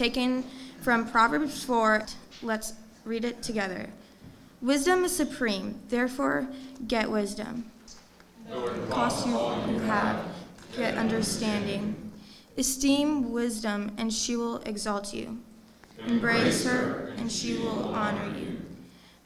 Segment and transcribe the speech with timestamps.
[0.00, 0.42] taken
[0.80, 2.06] from Proverbs 4.
[2.42, 2.72] Let's
[3.04, 3.90] read it together.
[4.62, 6.48] Wisdom is supreme, therefore
[6.88, 7.70] get wisdom.
[8.88, 10.24] Cost you who have,
[10.74, 12.12] get understanding.
[12.56, 15.38] Esteem wisdom, and she will exalt you.
[16.06, 18.58] Embrace her, and she will honor you.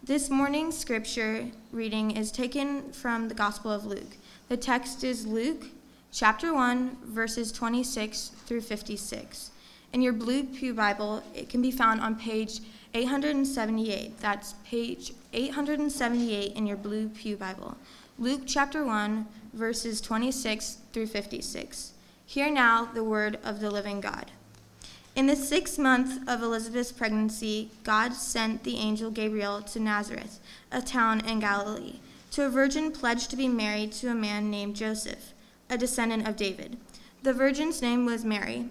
[0.03, 4.17] This morning's scripture reading is taken from the Gospel of Luke.
[4.49, 5.67] The text is Luke
[6.11, 9.53] chapter 1, verses 26 through 56.
[9.95, 12.59] In your Blue Pew Bible, it can be found on page
[12.95, 14.19] 878.
[14.19, 17.77] That's page 878 in your Blue Pew Bible.
[18.19, 21.93] Luke chapter 1, verses 26 through 56.
[22.27, 24.33] Hear now the word of the living God.
[25.15, 30.41] In the sixth month of Elizabeth's pregnancy, God sent the angel Gabriel to Nazareth,
[30.73, 32.01] a town in Galilee,
[32.33, 35.35] to a virgin pledged to be married to a man named Joseph,
[35.71, 36.79] a descendant of David.
[37.23, 38.71] The virgin's name was Mary.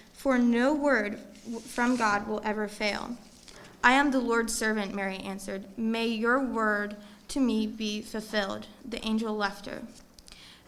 [0.21, 1.17] For no word
[1.65, 3.17] from God will ever fail.
[3.83, 5.65] I am the Lord's servant, Mary answered.
[5.75, 6.95] May your word
[7.29, 8.67] to me be fulfilled.
[8.87, 9.81] The angel left her.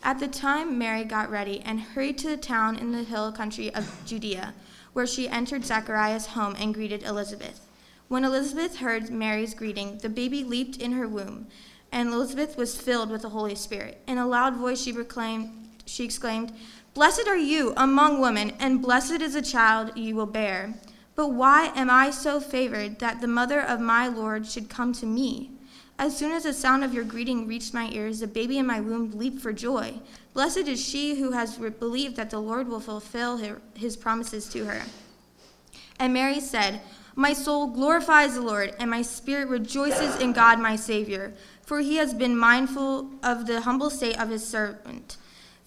[0.01, 3.71] At the time, Mary got ready and hurried to the town in the hill country
[3.75, 4.55] of Judea,
[4.93, 7.59] where she entered Zechariah's home and greeted Elizabeth.
[8.07, 11.45] When Elizabeth heard Mary's greeting, the baby leaped in her womb,
[11.91, 14.01] and Elizabeth was filled with the Holy Spirit.
[14.07, 15.51] In a loud voice, she proclaimed,
[15.85, 16.51] she exclaimed,
[16.93, 20.75] Blessed are you among women, and blessed is the child you will bear.
[21.15, 25.07] But why am I so favored that the mother of my Lord should come to
[25.07, 25.49] me?
[25.97, 28.79] As soon as the sound of your greeting reached my ears, the baby in my
[28.79, 29.95] womb leaped for joy.
[30.33, 33.39] Blessed is she who has believed that the Lord will fulfill
[33.73, 34.83] his promises to her.
[35.99, 36.81] And Mary said,
[37.15, 41.33] My soul glorifies the Lord, and my spirit rejoices in God my Savior,
[41.63, 45.17] for he has been mindful of the humble state of his servant.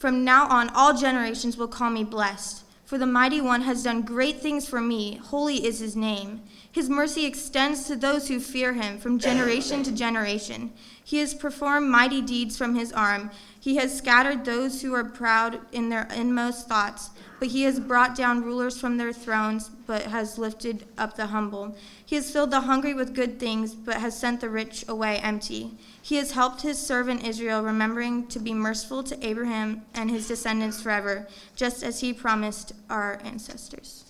[0.06, 2.62] From now on, all generations will call me blessed.
[2.84, 5.16] For the mighty one has done great things for me.
[5.16, 6.42] Holy is his name.
[6.70, 10.72] His mercy extends to those who fear him from generation to generation.
[11.02, 13.32] He has performed mighty deeds from his arm.
[13.58, 17.10] He has scattered those who are proud in their inmost thoughts.
[17.40, 21.76] But he has brought down rulers from their thrones, but has lifted up the humble.
[22.04, 25.76] He has filled the hungry with good things, but has sent the rich away empty.
[26.06, 30.80] He has helped his servant Israel, remembering to be merciful to Abraham and his descendants
[30.80, 34.04] forever, just as he promised our ancestors.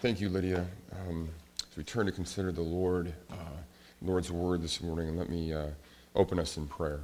[0.00, 0.68] Thank you, Lydia.
[0.92, 1.28] Um,
[1.68, 3.34] as we turn to consider the Lord, uh,
[4.02, 5.66] Lord's word this morning, and let me uh,
[6.14, 7.00] open us in prayer.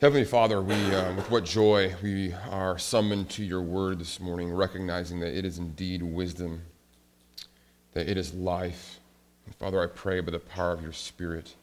[0.00, 4.50] Heavenly Father, we, uh, with what joy we are summoned to your word this morning,
[4.50, 6.62] recognizing that it is indeed wisdom,
[7.92, 8.98] that it is life.
[9.44, 11.54] And Father, I pray by the power of your Spirit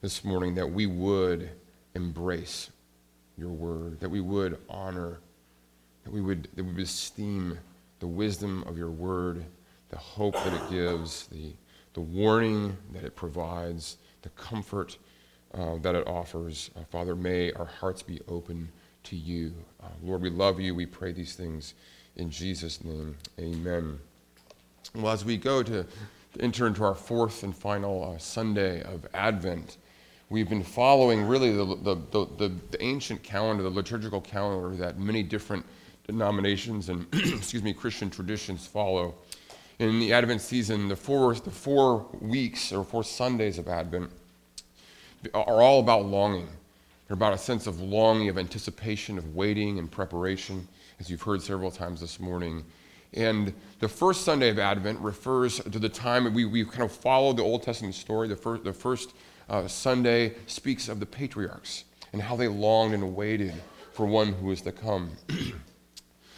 [0.00, 1.50] this morning that we would
[1.94, 2.68] embrace
[3.36, 5.20] your word, that we would honor,
[6.02, 7.56] that we would, that we would esteem
[8.00, 9.44] the wisdom of your word,
[9.90, 11.52] the hope that it gives, the,
[11.94, 14.98] the warning that it provides, the comfort
[15.54, 16.70] uh, that it offers.
[16.76, 18.70] Uh, Father, may our hearts be open
[19.04, 19.52] to you.
[19.82, 20.74] Uh, Lord, we love you.
[20.74, 21.74] We pray these things
[22.16, 23.16] in Jesus' name.
[23.38, 23.98] Amen.
[24.94, 25.86] Well, as we go to
[26.40, 29.78] enter into our fourth and final uh, Sunday of Advent,
[30.30, 35.22] we've been following really the, the, the, the, ancient calendar, the liturgical calendar that many
[35.22, 35.64] different
[36.06, 39.14] denominations and excuse me, Christian traditions follow.
[39.78, 44.10] In the Advent season, the four, the four weeks or four Sundays of Advent
[45.34, 46.48] are all about longing.
[47.06, 50.68] They're about a sense of longing, of anticipation, of waiting and preparation,
[51.00, 52.64] as you've heard several times this morning.
[53.14, 57.32] And the first Sunday of Advent refers to the time we, we kind of follow
[57.32, 58.28] the Old Testament story.
[58.28, 59.14] The first, the first
[59.48, 63.54] uh, Sunday speaks of the patriarchs and how they longed and waited
[63.92, 65.12] for one who was to come.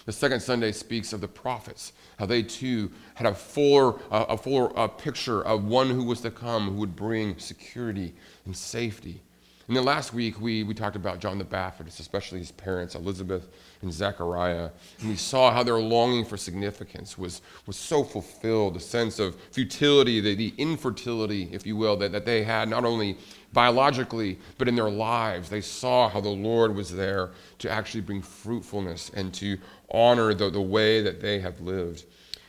[0.06, 4.37] the second Sunday speaks of the prophets, how they too had a fuller, uh, a
[4.37, 8.14] fuller uh, picture of one who was to come who would bring security
[8.44, 9.20] and safety.
[9.69, 13.49] And then last week, we, we talked about John the Baptist, especially his parents, Elizabeth
[13.82, 14.71] and Zechariah.
[15.00, 19.37] And we saw how their longing for significance was, was so fulfilled, the sense of
[19.53, 23.17] futility, the, the infertility, if you will, that, that they had not only
[23.53, 25.49] biologically, but in their lives.
[25.49, 29.59] They saw how the Lord was there to actually bring fruitfulness and to
[29.91, 32.05] honor the, the way that they have lived.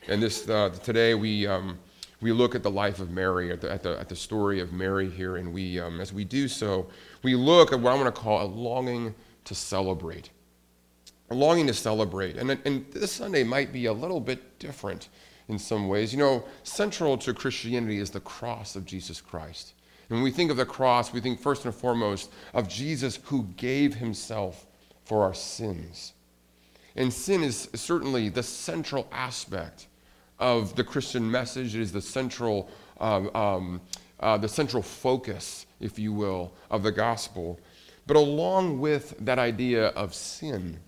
[0.08, 1.48] And this uh, today, we.
[1.48, 1.80] Um,
[2.22, 4.72] we look at the life of Mary, at the, at the, at the story of
[4.72, 6.88] Mary here, and we, um, as we do so,
[7.24, 10.30] we look at what I want to call a longing to celebrate.
[11.32, 12.38] Longing to celebrate.
[12.38, 15.10] And, and this Sunday might be a little bit different
[15.48, 16.14] in some ways.
[16.14, 19.74] You know, central to Christianity is the cross of Jesus Christ.
[20.10, 23.44] And when we think of the cross, we think first and foremost of Jesus who
[23.56, 24.66] gave himself
[25.06, 26.14] for our sins.
[26.96, 29.88] And sin is certainly the central aspect
[30.40, 31.76] of the Christian message.
[31.76, 32.70] It is the central,
[33.00, 33.82] uh, um,
[34.20, 37.60] uh, the central focus, if you will, of the gospel.
[38.08, 40.80] But along with that idea of sin,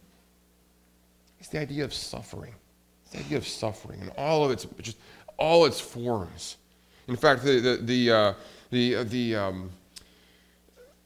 [1.43, 2.53] is the idea of suffering.
[3.03, 4.97] It's the idea of suffering and all of its just
[5.37, 6.57] all its forms.
[7.07, 8.33] In fact, the the the uh,
[8.71, 9.69] the, uh, the um,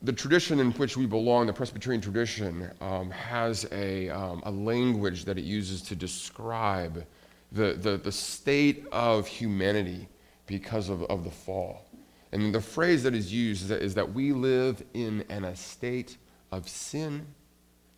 [0.01, 5.25] the tradition in which we belong, the Presbyterian tradition, um, has a, um, a language
[5.25, 7.03] that it uses to describe
[7.51, 10.07] the, the, the state of humanity
[10.45, 11.85] because of, of the fall.
[12.31, 16.17] And the phrase that is used is that, is that we live in an estate
[16.51, 17.25] of sin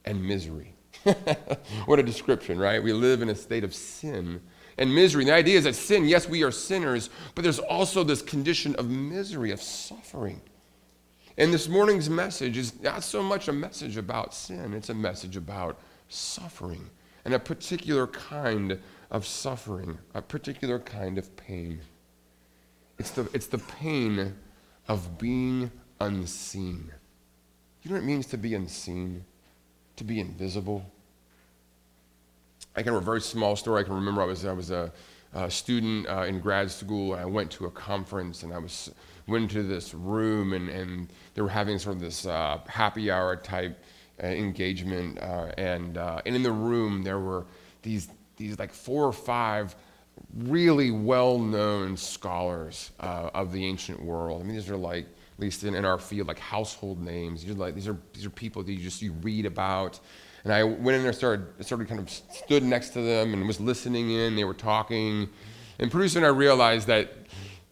[0.05, 0.73] and misery.
[1.85, 2.81] what a description, right?
[2.81, 4.41] We live in a state of sin
[4.77, 5.23] and misery.
[5.23, 8.75] And the idea is that sin, yes, we are sinners, but there's also this condition
[8.75, 10.41] of misery, of suffering.
[11.37, 15.37] And this morning's message is not so much a message about sin, it's a message
[15.37, 15.79] about
[16.09, 16.89] suffering
[17.25, 18.79] and a particular kind
[19.11, 21.81] of suffering, a particular kind of pain.
[22.97, 24.35] It's the, it's the pain
[24.87, 26.91] of being unseen.
[27.83, 29.23] You know what it means to be unseen?
[29.99, 30.89] To be invisible?
[32.73, 33.81] I can remember a very small story.
[33.81, 34.93] I can remember I was, I was a,
[35.33, 38.89] a student uh, in grad school, and I went to a conference, and I was,
[39.27, 43.35] went into this room, and, and they were having sort of this uh, happy hour
[43.35, 43.77] type
[44.23, 45.19] uh, engagement.
[45.19, 47.45] Uh, and, uh, and in the room, there were
[47.81, 48.07] these
[48.37, 49.75] these like four or five
[50.33, 54.41] really well-known scholars uh, of the ancient world.
[54.41, 55.07] I mean, these are like,
[55.39, 57.49] at least in, in our field, like household names.
[57.49, 59.97] Are like these are these are people that you just you read about.
[60.43, 63.61] And I went in there, started started kind of stood next to them and was
[63.61, 64.35] listening in.
[64.35, 65.29] They were talking,
[65.79, 67.13] and pretty soon I realized that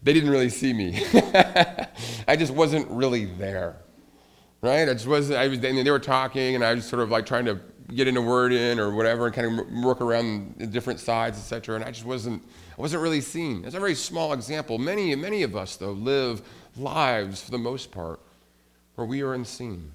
[0.02, 0.98] they didn't really see me.
[2.26, 3.76] I just wasn't really there,
[4.62, 4.88] right?
[4.88, 5.38] I just wasn't.
[5.38, 5.60] I was.
[5.60, 7.60] They were talking, and I was sort of like trying to
[7.94, 11.76] getting a word in or whatever and kind of work around the different sides, etc.
[11.76, 12.42] And I just wasn't,
[12.76, 13.64] I wasn't really seen.
[13.64, 14.78] It's a very small example.
[14.78, 16.42] Many, many of us, though, live
[16.78, 18.20] lives, for the most part,
[18.94, 19.92] where we are unseen.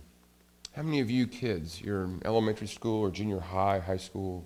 [0.76, 4.46] How many of you kids, you're in elementary school or junior high, high school,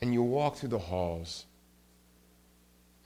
[0.00, 1.46] and you walk through the halls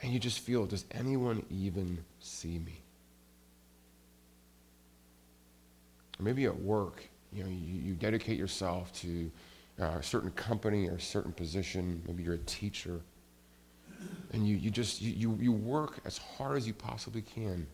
[0.02, 2.82] and you just feel, does anyone even see me?
[6.19, 9.31] Or maybe at work, you know, you, you dedicate yourself to
[9.81, 12.02] uh, a certain company or a certain position.
[12.06, 13.00] Maybe you're a teacher.
[14.33, 17.66] And you, you just, you, you, you work as hard as you possibly can.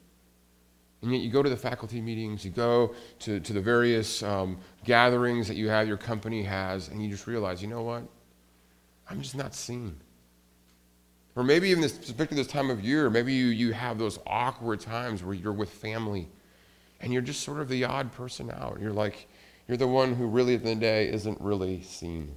[1.06, 4.58] And yet you go to the faculty meetings, you go to, to the various um,
[4.84, 8.02] gatherings that you have, your company has, and you just realize, you know what?
[9.08, 10.00] I'm just not seen.
[11.36, 14.80] Or maybe even this, particularly this time of year, maybe you, you have those awkward
[14.80, 16.28] times where you're with family
[17.00, 18.78] and you're just sort of the odd person out.
[18.80, 19.28] You're like,
[19.68, 22.34] you're the one who really, at the end of the day, isn't really seen.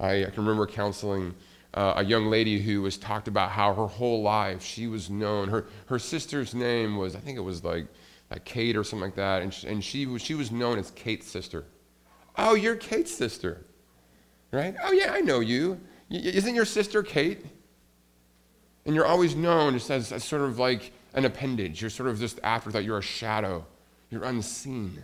[0.00, 1.32] I, I can remember counseling
[1.74, 5.48] uh, a young lady who was talked about how her whole life she was known.
[5.48, 7.86] Her, her sister's name was, I think it was like,
[8.30, 10.90] like Kate or something like that, and she, and she, was, she was known as
[10.92, 11.64] Kate's sister.
[12.36, 13.64] Oh, you're Kate's sister,
[14.52, 14.74] right?
[14.82, 15.80] Oh, yeah, I know you.
[16.10, 17.44] Y- isn't your sister Kate?
[18.84, 21.80] And you're always known just as, as sort of like an appendage.
[21.80, 22.84] You're sort of just afterthought.
[22.84, 23.66] You're a shadow.
[24.10, 25.02] You're unseen.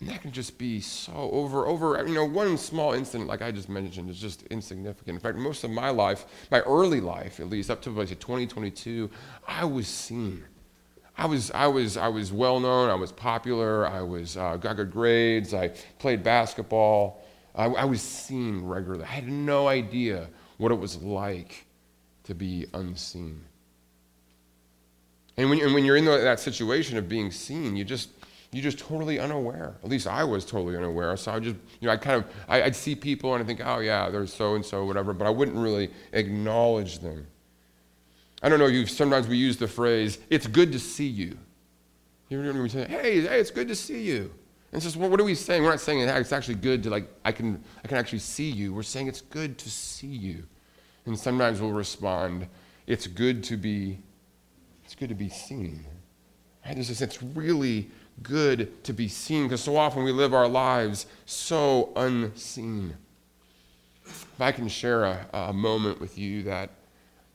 [0.00, 3.52] And that can just be so over, over, you know, one small incident, like I
[3.52, 5.16] just mentioned, is just insignificant.
[5.16, 9.10] In fact, most of my life, my early life, at least up to like 2022,
[9.46, 10.44] I was seen.
[11.18, 12.88] I was, I was, I was well known.
[12.88, 13.86] I was popular.
[13.86, 15.52] I was uh, got good grades.
[15.52, 17.22] I played basketball.
[17.54, 19.04] I, I was seen regularly.
[19.04, 21.66] I had no idea what it was like
[22.24, 23.44] to be unseen.
[25.36, 28.10] And when, and when you're in that situation of being seen, you just
[28.52, 29.76] you're just totally unaware.
[29.82, 31.16] At least I was totally unaware.
[31.16, 33.60] So I just, you know, I kind of, I, would see people and I think,
[33.64, 37.26] oh yeah, there's so and so, whatever, but I wouldn't really acknowledge them.
[38.42, 41.38] I don't know, you sometimes we use the phrase, it's good to see you.
[42.28, 42.88] You know what I'm saying?
[42.88, 44.32] Hey, hey, it's good to see you.
[44.72, 45.62] And it's just, well, what are we saying?
[45.62, 48.72] We're not saying it's actually good to like, I can, I can actually see you.
[48.72, 50.44] We're saying it's good to see you.
[51.06, 52.46] And sometimes we'll respond,
[52.86, 53.98] it's good to be,
[54.84, 55.84] it's good to be seen.
[56.64, 56.74] Right?
[56.74, 57.90] There's this, it's really
[58.22, 62.96] good to be seen because so often we live our lives so unseen.
[64.04, 66.70] If I can share a, a moment with you that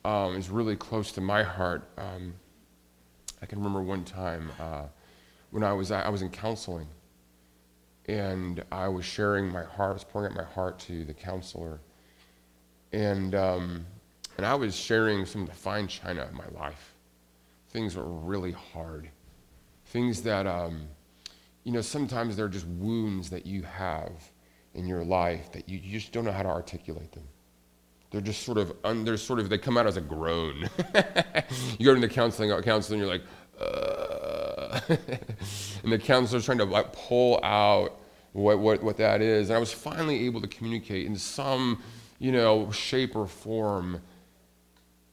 [0.04, 2.34] um, is really close to my heart, um,
[3.42, 4.84] I can remember one time uh,
[5.50, 6.86] when I was, I was in counseling
[8.06, 11.80] and I was sharing my heart, I was pouring out my heart to the counselor.
[12.92, 13.86] And, um,
[14.36, 16.94] and I was sharing some of the fine china of my life.
[17.70, 19.10] Things were really hard
[19.96, 20.82] things that, um,
[21.64, 24.12] you know, sometimes they're just wounds that you have
[24.74, 27.26] in your life that you, you just don't know how to articulate them.
[28.10, 30.68] They're just sort of, un, they're sort of, they come out as a groan.
[31.78, 33.22] you go into counseling, uh, counseling, you're like,
[33.58, 34.80] uh.
[35.82, 37.98] and the counselor's trying to like pull out
[38.32, 39.48] what, what, what that is.
[39.48, 41.82] And I was finally able to communicate in some,
[42.18, 44.02] you know, shape or form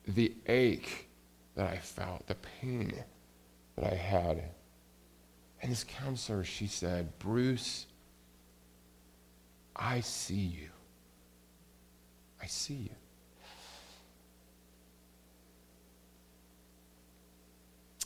[0.10, 1.08] the ache
[1.56, 2.92] that I felt, the pain
[3.78, 4.44] that I had.
[5.64, 7.86] And his counselor, she said, Bruce,
[9.74, 10.68] I see you.
[12.42, 12.90] I see you.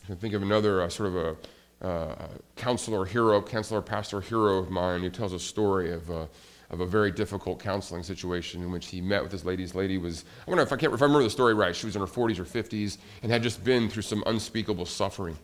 [0.03, 1.15] I can think of another uh, sort of
[1.81, 6.27] a uh, counselor hero, counselor pastor hero of mine who tells a story of, uh,
[6.69, 9.63] of a very difficult counseling situation in which he met with this lady.
[9.63, 11.87] This lady was, I wonder if I can't, if I remember the story right, she
[11.87, 15.35] was in her 40s or 50s and had just been through some unspeakable suffering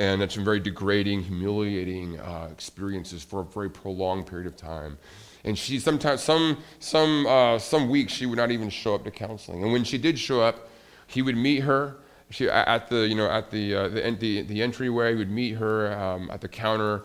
[0.00, 4.96] and had some very degrading, humiliating uh, experiences for a very prolonged period of time.
[5.44, 9.10] And she sometimes, some, some, uh, some weeks, she would not even show up to
[9.10, 9.62] counseling.
[9.62, 10.70] And when she did show up,
[11.06, 11.96] he would meet her
[12.30, 15.10] she, at the, you know, at the, uh, the, the, the, entryway.
[15.10, 17.02] He would meet her um, at the counter,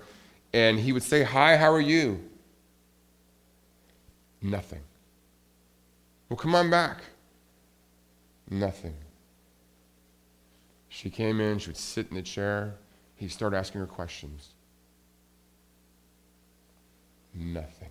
[0.53, 2.23] and he would say, "Hi, how are you?"
[4.39, 4.81] Nothing.
[6.29, 7.01] Well, come on back.
[8.51, 8.93] Nothing.
[10.89, 12.75] She came in, she would sit in the chair.
[13.15, 14.49] He'd start asking her questions.
[17.33, 17.89] Nothing.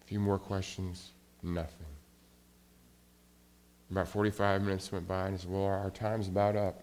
[0.00, 1.12] A few more questions,
[1.42, 1.86] nothing.
[3.90, 6.82] About 45 minutes went by, and he said, Well, our time's about up.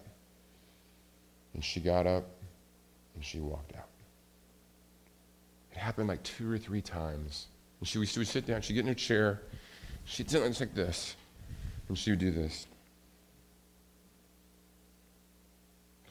[1.54, 2.24] And she got up
[3.14, 3.88] and she walked out.
[5.72, 7.46] It happened like two or three times.
[7.80, 9.42] And she would, she would sit down, she'd get in her chair,
[10.04, 11.16] she'd sit like this.
[11.88, 12.66] And she would do this.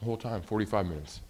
[0.00, 1.20] The whole time, 45 minutes.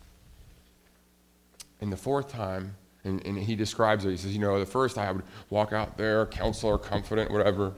[1.81, 4.97] And the fourth time, and, and he describes it, he says, you know, the first
[4.97, 7.73] time I would walk out there, counselor, confident, whatever.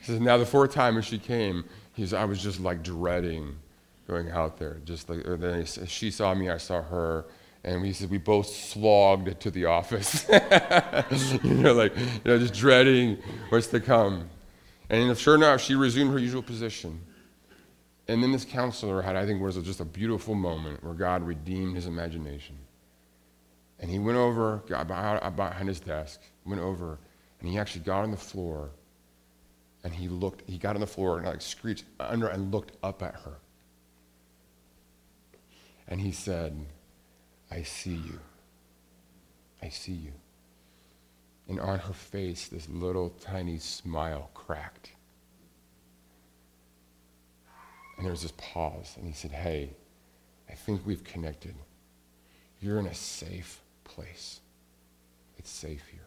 [0.00, 2.82] He says, now the fourth time as she came, he says, I was just like
[2.82, 3.56] dreading
[4.06, 4.80] going out there.
[4.84, 7.24] Just like, then he, she saw me, I saw her,
[7.64, 10.28] and we said we both slogged to the office.
[11.42, 14.28] you know, like, you know, just dreading what's to come.
[14.88, 17.00] And sure enough, she resumed her usual position.
[18.08, 21.74] And then this counselor had, I think, was just a beautiful moment where God redeemed
[21.74, 22.56] his imagination.
[23.80, 26.98] And he went over, got behind his desk, went over,
[27.40, 28.70] and he actually got on the floor,
[29.84, 33.02] and he looked, he got on the floor and like screeched under and looked up
[33.02, 33.38] at her.
[35.88, 36.56] And he said,
[37.50, 38.18] I see you.
[39.62, 40.12] I see you.
[41.48, 44.90] And on her face, this little tiny smile cracked.
[47.96, 49.70] And there was this pause, and he said, Hey,
[50.48, 51.54] I think we've connected.
[52.60, 54.40] You're in a safe place.
[55.38, 56.00] It's safe here.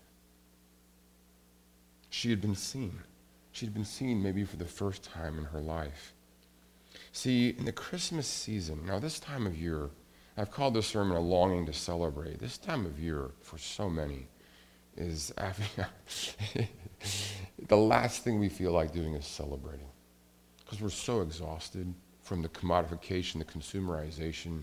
[2.09, 2.99] She had been seen.
[3.51, 6.13] She had been seen maybe for the first time in her life.
[7.11, 9.89] See, in the Christmas season, now this time of year,
[10.37, 12.39] I've called this sermon a longing to celebrate.
[12.39, 14.27] This time of year, for so many,
[14.95, 15.33] is
[17.67, 19.88] the last thing we feel like doing is celebrating
[20.69, 24.61] because we're so exhausted from the commodification, the consumerization,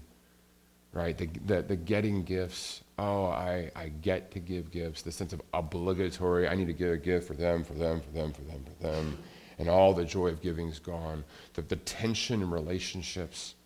[0.93, 1.19] right?
[1.19, 2.83] The, the, the, getting gifts.
[2.97, 5.03] Oh, I, I get to give gifts.
[5.03, 8.11] The sense of obligatory, I need to give a gift for them, for them, for
[8.11, 9.19] them, for them, for them.
[9.59, 11.25] And all the joy of giving is gone.
[11.55, 13.57] The, the tension in relationships,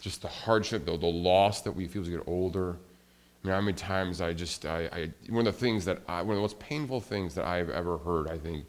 [0.00, 2.78] just the hardship, the, the loss that we feel as we get older
[3.44, 6.22] I mean, how many times I just, I, I, one of the things that, I,
[6.22, 8.64] one of the most painful things that I've ever heard, I think,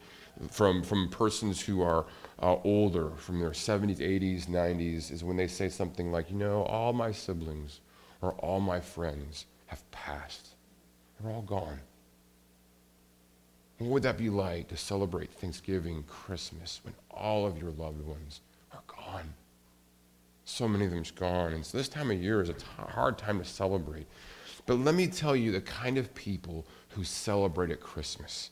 [0.49, 2.05] from, from persons who are
[2.41, 6.63] uh, older, from their 70s, 80s, 90s, is when they say something like, you know,
[6.63, 7.81] all my siblings
[8.21, 10.49] or all my friends have passed.
[11.19, 11.79] They're all gone.
[13.79, 18.41] What would that be like to celebrate Thanksgiving, Christmas, when all of your loved ones
[18.71, 19.33] are gone?
[20.45, 21.53] So many of them's gone.
[21.53, 24.07] And so this time of year is a t- hard time to celebrate.
[24.65, 28.49] But let me tell you the kind of people who celebrate at Christmas.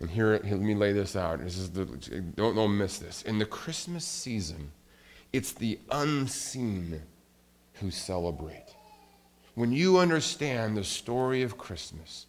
[0.00, 1.44] And here, let me lay this out.
[1.44, 3.22] This is the, don't, don't miss this.
[3.22, 4.72] In the Christmas season,
[5.32, 7.00] it's the unseen
[7.74, 8.66] who celebrate.
[9.54, 12.26] When you understand the story of Christmas,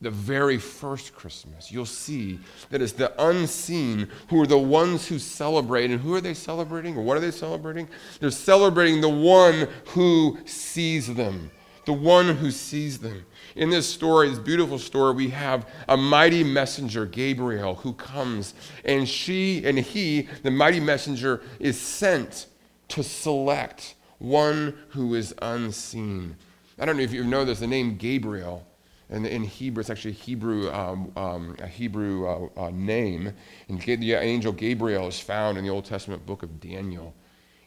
[0.00, 2.38] the very first Christmas, you'll see
[2.70, 5.90] that it's the unseen who are the ones who celebrate.
[5.90, 6.96] And who are they celebrating?
[6.96, 7.88] Or what are they celebrating?
[8.20, 11.50] They're celebrating the one who sees them.
[11.86, 13.24] The one who sees them.
[13.54, 19.08] In this story, this beautiful story, we have a mighty messenger, Gabriel, who comes, and
[19.08, 22.46] she and he, the mighty messenger, is sent
[22.88, 26.36] to select one who is unseen.
[26.78, 28.66] I don't know if you know this, the name Gabriel
[29.08, 33.32] and in Hebrew, it's actually a Hebrew, um, um, a Hebrew uh, uh, name.
[33.68, 37.14] And the angel Gabriel is found in the Old Testament book of Daniel.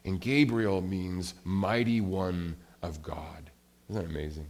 [0.03, 3.48] And Gabriel means mighty one of God.
[3.89, 4.47] Isn't that amazing?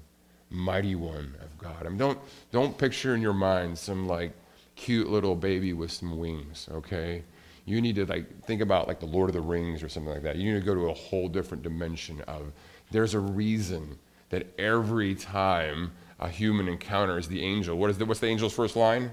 [0.50, 1.86] Mighty one of God.
[1.86, 2.20] I mean, don't,
[2.52, 4.34] don't picture in your mind some like
[4.76, 7.24] cute little baby with some wings, okay?
[7.66, 10.24] You need to like think about like the Lord of the Rings or something like
[10.24, 10.38] that.
[10.38, 12.52] You need to go to a whole different dimension of
[12.92, 17.78] there's a reason that every time a human encounters the angel.
[17.78, 19.12] What is the, what's the angel's first line?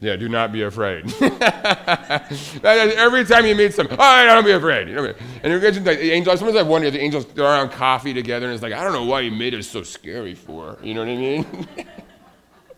[0.00, 1.12] Yeah, do not be afraid.
[2.62, 4.88] Every time you meet someone, oh, don't be afraid.
[4.88, 6.38] and you're getting like the angels.
[6.38, 9.04] Sometimes I wonder the angels they're around coffee together, and it's like I don't know
[9.04, 10.78] why you made it so scary for.
[10.82, 11.68] You know what I mean?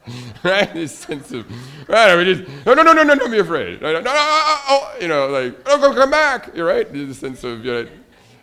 [0.45, 0.73] right?
[0.73, 1.47] This sense of
[1.89, 2.17] right.
[2.17, 3.83] Mean, just no, no, no, no, no, don't be afraid.
[3.83, 6.51] No, no, no, oh, you know, like oh, come back.
[6.55, 6.91] You're right.
[6.91, 7.89] There's a sense of you know,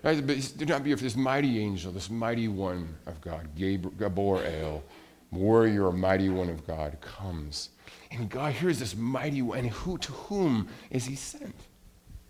[0.03, 0.25] Right?
[0.25, 1.05] But do not be afraid.
[1.05, 4.83] This mighty angel, this mighty one of God, Gabriel,
[5.31, 7.69] warrior, mighty one of God, comes.
[8.11, 9.59] And God hears this mighty one.
[9.59, 11.55] And who, to whom is he sent?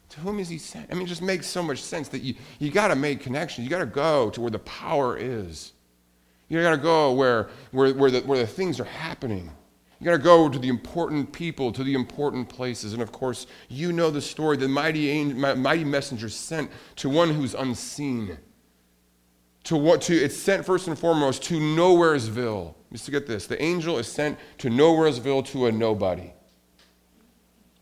[0.09, 0.87] To whom is he sent?
[0.89, 3.65] I mean, it just makes so much sense that you, you got to make connections.
[3.65, 5.73] You got to go to where the power is.
[6.49, 9.51] You got to go where, where, where, the, where the things are happening.
[9.99, 12.93] You got to go to the important people, to the important places.
[12.93, 14.55] And of course, you know the story.
[14.55, 18.37] The mighty, angel, mighty messenger sent to one who's unseen.
[19.67, 22.73] To what to it's sent first and foremost to Nowheresville.
[22.91, 23.47] Just to get this.
[23.47, 26.31] The angel is sent to Nowheresville to a nobody.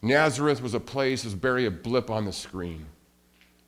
[0.01, 2.87] Nazareth was a place, was barely a blip on the screen.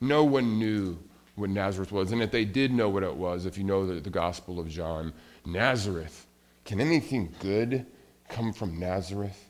[0.00, 0.98] No one knew
[1.36, 2.10] what Nazareth was.
[2.10, 4.68] And if they did know what it was, if you know the, the Gospel of
[4.68, 5.12] John,
[5.46, 6.26] Nazareth,
[6.64, 7.86] can anything good
[8.28, 9.48] come from Nazareth?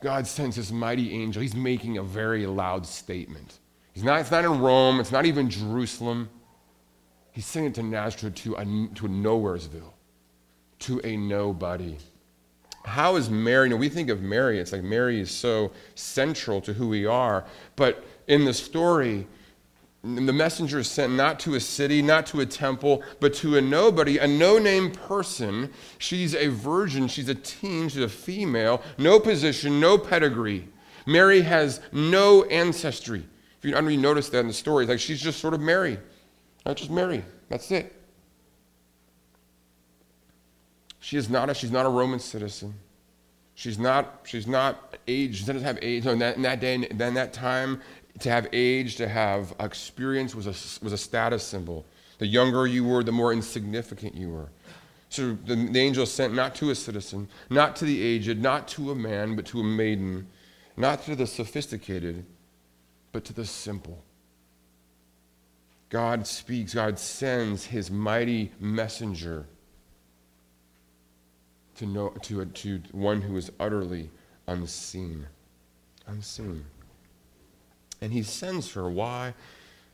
[0.00, 1.42] God sends this mighty angel.
[1.42, 3.58] He's making a very loud statement.
[3.92, 6.30] He's not, it's not in Rome, it's not even Jerusalem.
[7.40, 9.94] He's sending it to Nazareth, to a, to a nowheresville,
[10.80, 11.96] to a nobody.
[12.84, 13.64] How is Mary?
[13.64, 17.06] You know, we think of Mary, it's like Mary is so central to who we
[17.06, 17.46] are.
[17.76, 19.26] But in the story,
[20.02, 23.60] the messenger is sent not to a city, not to a temple, but to a
[23.62, 25.72] nobody, a no name person.
[25.96, 30.68] She's a virgin, she's a teen, she's a female, no position, no pedigree.
[31.06, 33.24] Mary has no ancestry.
[33.56, 35.40] If you, I don't know you notice that in the story, it's like she's just
[35.40, 35.98] sort of Mary.
[36.66, 37.24] Not just Mary.
[37.48, 37.96] That's it.
[41.00, 42.74] She is not a, she's not a Roman citizen.
[43.54, 46.04] She's not, she's not age, she doesn't have age.
[46.04, 47.80] No, in, that, in that day, in that time,
[48.20, 51.84] to have age, to have experience was a, was a status symbol.
[52.18, 54.48] The younger you were, the more insignificant you were.
[55.08, 58.92] So the, the angel sent not to a citizen, not to the aged, not to
[58.92, 60.28] a man, but to a maiden,
[60.76, 62.24] not to the sophisticated,
[63.12, 64.04] but to the simple.
[65.90, 69.46] God speaks, God sends his mighty messenger
[71.76, 74.08] to, know, to, to one who is utterly
[74.46, 75.26] unseen.
[76.06, 76.64] Unseen.
[78.00, 78.88] And he sends her.
[78.88, 79.34] Why?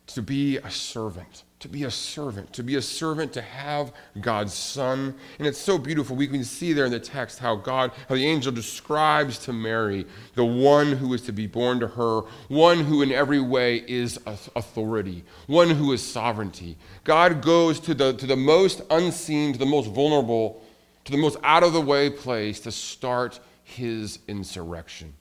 [0.08, 1.42] To be a servant.
[1.60, 2.52] To be a servant.
[2.52, 5.14] To be a servant, to have God's Son.
[5.38, 6.14] And it's so beautiful.
[6.14, 10.06] We can see there in the text how God, how the angel describes to Mary
[10.34, 14.18] the one who is to be born to her, one who in every way is
[14.26, 16.76] authority, one who is sovereignty.
[17.04, 20.62] God goes to the, to the most unseen, to the most vulnerable,
[21.04, 25.14] to the most out of the way place to start his insurrection.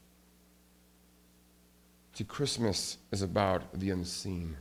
[2.13, 4.57] See, Christmas is about the unseen.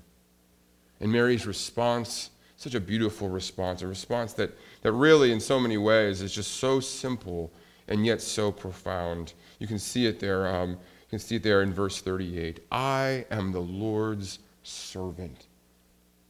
[1.01, 5.77] And Mary's response, such a beautiful response, a response that, that really, in so many
[5.77, 7.53] ways, is just so simple
[7.89, 9.35] and yet so profound.
[9.59, 10.47] You can see it there.
[10.47, 12.61] Um, you can see it there in verse 38.
[12.73, 15.47] I am the Lord's servant,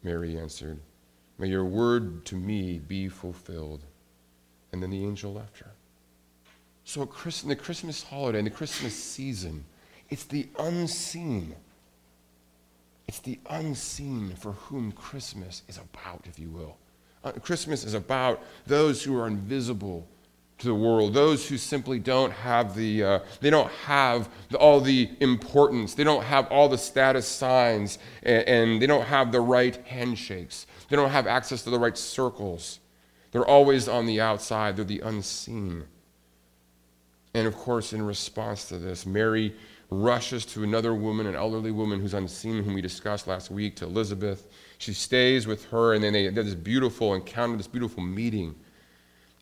[0.03, 0.81] Mary answered.
[1.39, 3.85] May your word to me be fulfilled.
[4.73, 5.71] And then the angel left her.
[6.85, 9.65] So, in the Christmas holiday, in the Christmas season,
[10.11, 11.55] it's the unseen.
[13.07, 16.77] It's the unseen for whom Christmas is about, if you will.
[17.23, 20.07] Uh, Christmas is about those who are invisible
[20.59, 24.81] to the world, those who simply don't have the, uh, they don't have the, all
[24.81, 29.41] the importance, they don't have all the status signs, and, and they don't have the
[29.41, 32.79] right handshakes, they don't have access to the right circles.
[33.33, 35.85] They're always on the outside, they're the unseen.
[37.35, 39.57] And of course, in response to this, Mary
[39.91, 43.85] rushes to another woman, an elderly woman who's unseen, whom we discussed last week, to
[43.85, 44.49] Elizabeth.
[44.79, 48.55] She stays with her, and then they have this beautiful encounter, this beautiful meeting.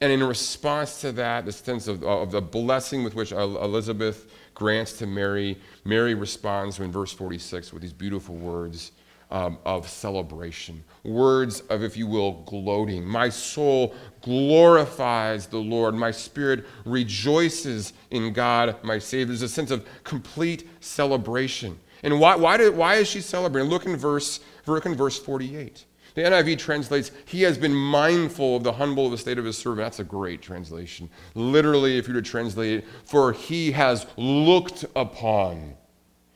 [0.00, 4.94] And in response to that, the sense of, of the blessing with which Elizabeth grants
[4.98, 8.92] to Mary, Mary responds in verse 46 with these beautiful words
[9.32, 13.04] um, of celebration, words of, if you will, gloating.
[13.04, 15.94] My soul glorifies the Lord.
[15.94, 19.26] My spirit rejoices in God, my Savior.
[19.26, 21.80] There's a sense of complete celebration.
[22.02, 23.70] And why, why, did, why is she celebrating?
[23.70, 25.86] Look in verse, look in verse 48.
[26.14, 29.56] The NIV translates, He has been mindful of the humble of the state of His
[29.56, 29.86] servant.
[29.86, 31.08] That's a great translation.
[31.34, 35.72] Literally, if you were to translate it, for He has looked upon,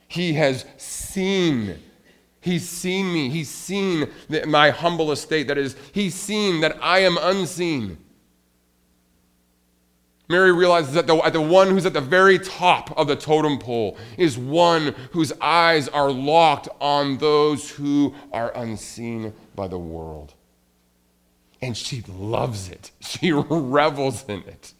[0.09, 1.79] He has seen
[2.47, 3.29] He's seen me.
[3.29, 4.09] He's seen
[4.47, 5.49] my humble estate.
[5.49, 7.99] That is, he's seen that I am unseen.
[10.29, 13.99] Mary realizes that the, the one who's at the very top of the totem pole
[14.17, 20.33] is one whose eyes are locked on those who are unseen by the world.
[21.61, 24.73] And she loves it, she revels in it.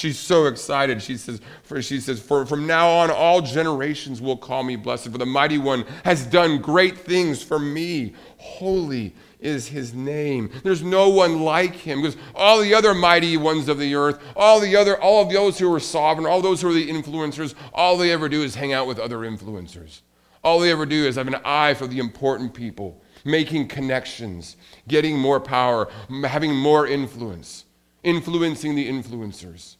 [0.00, 1.02] She's so excited.
[1.02, 5.10] She says, for, she says for, From now on, all generations will call me blessed,
[5.10, 8.14] for the mighty one has done great things for me.
[8.38, 10.50] Holy is his name.
[10.62, 14.58] There's no one like him because all the other mighty ones of the earth, all
[14.58, 17.98] the other, all of those who are sovereign, all those who are the influencers, all
[17.98, 20.00] they ever do is hang out with other influencers.
[20.42, 24.56] All they ever do is have an eye for the important people, making connections,
[24.88, 25.90] getting more power,
[26.24, 27.66] having more influence,
[28.02, 29.76] influencing the influencers.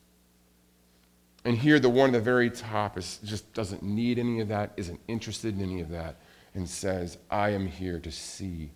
[1.45, 4.73] And here, the one at the very top is, just doesn't need any of that,
[4.77, 6.17] isn't interested in any of that,
[6.55, 8.71] and says, I am here to see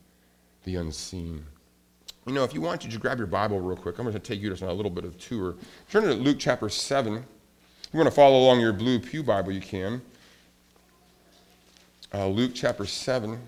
[0.64, 1.44] the unseen.
[2.26, 3.98] You know, if you want to, just grab your Bible real quick.
[3.98, 5.56] I'm going to take you to a little bit of tour.
[5.90, 7.16] Turn to Luke chapter 7.
[7.16, 7.22] If
[7.92, 10.00] you want to follow along your blue Pew Bible, you can.
[12.14, 13.38] Uh, Luke chapter 7.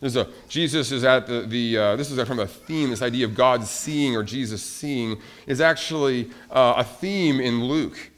[0.00, 3.24] There's a, Jesus is at the, the uh, this is from a theme, this idea
[3.24, 8.10] of God seeing or Jesus seeing is actually uh, a theme in Luke.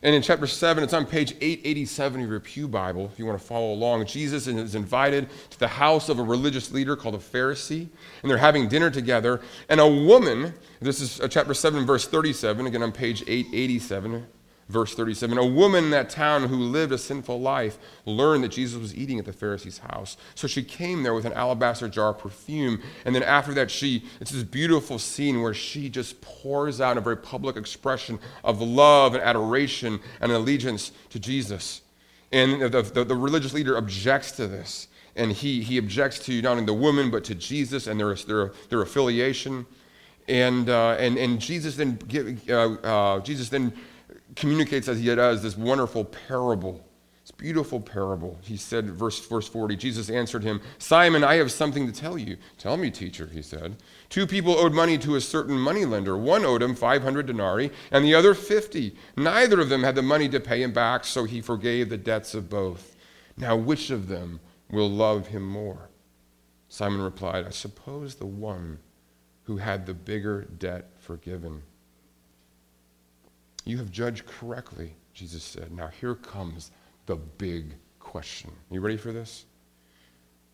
[0.00, 3.38] And in chapter 7, it's on page 887 of your Pew Bible, if you want
[3.38, 4.06] to follow along.
[4.06, 7.88] Jesus is invited to the house of a religious leader called a Pharisee,
[8.22, 9.40] and they're having dinner together.
[9.68, 14.24] And a woman, this is uh, chapter 7, verse 37, again on page 887,
[14.68, 18.78] Verse 37 A woman in that town who lived a sinful life learned that Jesus
[18.78, 20.18] was eating at the Pharisee's house.
[20.34, 22.82] So she came there with an alabaster jar of perfume.
[23.06, 27.00] And then after that, she, it's this beautiful scene where she just pours out a
[27.00, 31.80] very public expression of love and adoration and allegiance to Jesus.
[32.30, 34.88] And the, the, the religious leader objects to this.
[35.16, 38.52] And he, he objects to not only the woman, but to Jesus and their, their,
[38.68, 39.64] their affiliation.
[40.28, 43.72] And, uh, and, and Jesus then, give, uh, uh, Jesus then
[44.38, 46.84] communicates as he does this wonderful parable.
[47.22, 48.38] This beautiful parable.
[48.40, 52.38] He said, verse, verse 40, Jesus answered him, Simon, I have something to tell you.
[52.56, 53.76] Tell me, teacher, he said.
[54.08, 56.16] Two people owed money to a certain moneylender.
[56.16, 58.96] One owed him 500 denarii, and the other 50.
[59.16, 62.32] Neither of them had the money to pay him back, so he forgave the debts
[62.32, 62.96] of both.
[63.36, 65.90] Now, which of them will love him more?
[66.68, 68.78] Simon replied, I suppose the one
[69.44, 71.62] who had the bigger debt forgiven.
[73.68, 75.70] You have judged correctly, Jesus said.
[75.70, 76.70] Now here comes
[77.04, 78.50] the big question.
[78.70, 79.44] You ready for this?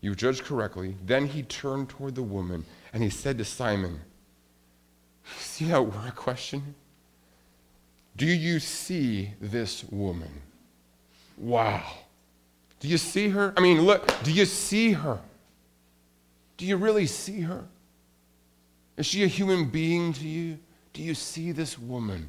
[0.01, 0.97] You judged correctly.
[1.07, 4.01] Then he turned toward the woman and he said to Simon,
[5.39, 6.75] See that word question?
[8.17, 10.43] Do you see this woman?
[11.39, 11.85] Wow.
[12.81, 13.55] Do you see her?
[13.57, 15.21] I mean, look, do you see her?
[16.57, 17.65] Do you really see her?
[18.97, 20.59] Is she a human being to you?
[20.93, 22.29] Do you see this woman?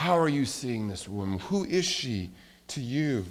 [0.00, 1.38] How are you seeing this woman?
[1.40, 2.30] Who is she
[2.68, 3.26] to you?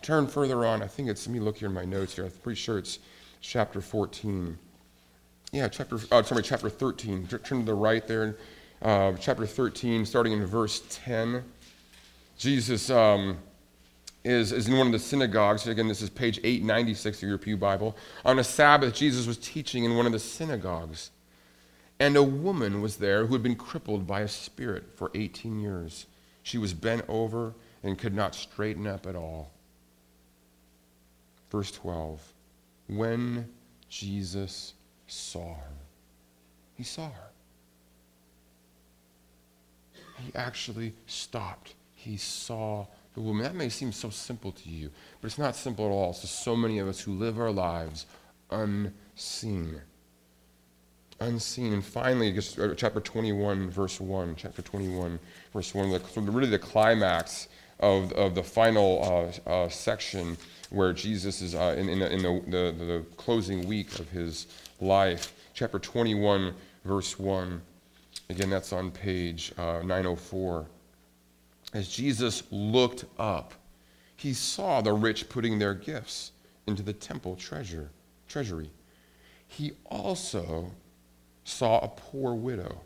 [0.00, 0.82] Turn further on.
[0.82, 2.24] I think it's, let me look here in my notes here.
[2.24, 2.98] I'm pretty sure it's
[3.42, 4.56] chapter 14.
[5.52, 7.26] yeah, chapter, uh, sorry, chapter 13.
[7.26, 8.36] Turn to the right there.
[8.80, 11.44] Uh, chapter 13, starting in verse 10.
[12.38, 13.36] Jesus um,
[14.24, 15.66] is, is in one of the synagogues.
[15.66, 17.94] Again, this is page 896 of your Pew Bible.
[18.24, 21.10] On a Sabbath, Jesus was teaching in one of the synagogues.
[22.00, 26.06] And a woman was there who had been crippled by a spirit for 18 years.
[26.42, 29.52] She was bent over and could not straighten up at all.
[31.50, 32.32] Verse 12
[32.88, 33.48] When
[33.88, 34.74] Jesus
[35.06, 35.76] saw her,
[36.74, 37.30] he saw her.
[40.18, 41.74] He actually stopped.
[41.94, 43.44] He saw the woman.
[43.44, 46.56] That may seem so simple to you, but it's not simple at all to so
[46.56, 48.06] many of us who live our lives
[48.50, 49.80] unseen.
[51.20, 51.72] Unseen.
[51.72, 54.34] And finally, uh, chapter 21, verse 1.
[54.36, 55.18] Chapter 21,
[55.52, 55.90] verse 1.
[55.90, 57.48] The, really the climax
[57.80, 60.36] of, of the final uh, uh, section
[60.70, 64.46] where Jesus is uh, in, in, the, in the, the, the closing week of his
[64.80, 65.34] life.
[65.54, 67.60] Chapter 21, verse 1.
[68.30, 70.66] Again, that's on page uh, 904.
[71.74, 73.54] As Jesus looked up,
[74.16, 76.32] he saw the rich putting their gifts
[76.66, 77.90] into the temple treasure,
[78.28, 78.70] treasury.
[79.46, 80.70] He also
[81.44, 82.80] saw a poor widow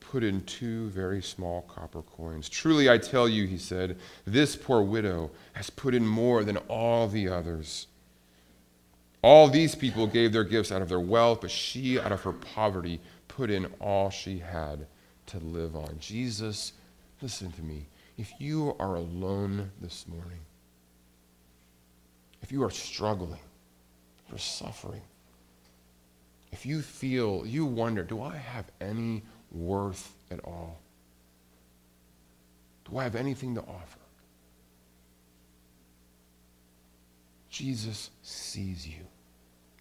[0.00, 2.48] put in two very small copper coins.
[2.48, 7.08] Truly, I tell you, he said, this poor widow has put in more than all
[7.08, 7.88] the others.
[9.22, 12.32] All these people gave their gifts out of their wealth, but she, out of her
[12.32, 14.86] poverty, put in all she had
[15.26, 15.96] to live on.
[15.98, 16.74] Jesus,
[17.20, 17.86] listen to me.
[18.16, 20.40] If you are alone this morning,
[22.42, 23.40] if you are struggling,
[24.28, 25.00] you're suffering,
[26.54, 30.78] if you feel, you wonder, do I have any worth at all?
[32.88, 33.98] Do I have anything to offer?
[37.50, 39.04] Jesus sees you.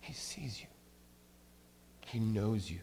[0.02, 0.66] He sees you.
[2.08, 2.80] He knows you.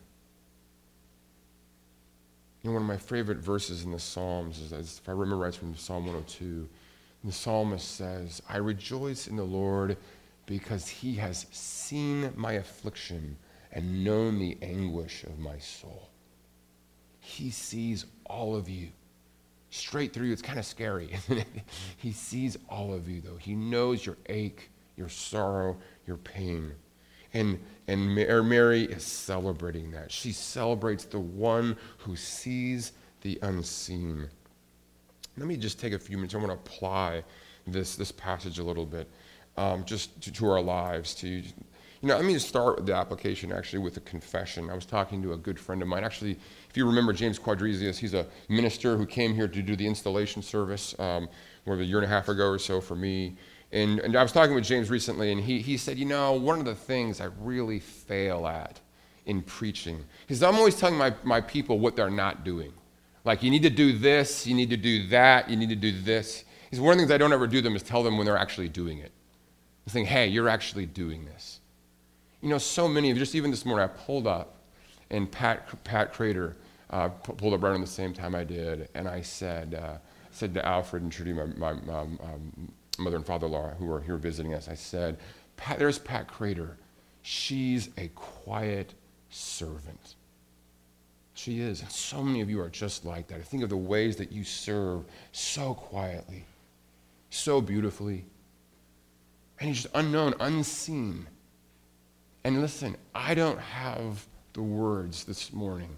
[2.63, 5.55] You know, one of my favorite verses in the Psalms is, if I remember right,
[5.55, 6.69] from Psalm 102.
[7.25, 9.97] The psalmist says, I rejoice in the Lord
[10.47, 13.37] because he has seen my affliction
[13.73, 16.09] and known the anguish of my soul.
[17.21, 18.89] He sees all of you.
[19.71, 21.11] Straight through you, it's kind of scary,
[21.97, 23.37] he sees all of you, though.
[23.37, 26.73] He knows your ache, your sorrow, your pain.
[27.33, 30.11] And, and Mary is celebrating that.
[30.11, 34.29] She celebrates the one who sees the unseen.
[35.37, 36.35] Let me just take a few minutes.
[36.35, 37.23] I want to apply
[37.67, 39.09] this, this passage a little bit
[39.57, 41.15] um, just to, to, our lives.
[41.17, 41.43] To,
[42.03, 44.71] you know, let me just start with the application actually with a confession.
[44.71, 46.03] I was talking to a good friend of mine.
[46.03, 49.87] Actually, if you remember James Quadresius, he's a minister who came here to do the
[49.87, 51.29] installation service um,
[51.67, 53.37] more than a year and a half ago or so for me.
[53.73, 56.59] And, and I was talking with James recently, and he, he said, You know, one
[56.59, 58.81] of the things I really fail at
[59.27, 62.73] in preaching is I'm always telling my, my people what they're not doing.
[63.25, 65.93] Like, you need to do this, you need to do that, you need to do
[66.01, 66.45] this.
[66.71, 68.25] He said, One of the things I don't ever do them is tell them when
[68.25, 69.13] they're actually doing it.
[69.87, 71.60] I'm saying, Hey, you're actually doing this.
[72.43, 74.57] You know, so many of just even this morning, I pulled up,
[75.11, 76.57] and Pat, Pat Crater
[76.89, 79.99] uh, pulled up right around the same time I did, and I said, uh,
[80.31, 84.17] said to Alfred and Trudy, my, my, my um, mother and father-in-law who are here
[84.17, 85.19] visiting us, I said,
[85.57, 86.77] Pat, there's Pat Crater.
[87.23, 88.95] She's a quiet
[89.29, 90.15] servant.
[91.35, 91.83] She is.
[91.83, 93.37] And so many of you are just like that.
[93.37, 96.45] I think of the ways that you serve so quietly,
[97.29, 98.25] so beautifully.
[99.59, 101.27] And you're just unknown, unseen.
[102.45, 105.97] And listen, I don't have the words this morning